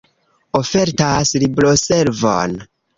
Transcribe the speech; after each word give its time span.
Ofertas 0.59 1.37
libroservon. 1.47 2.61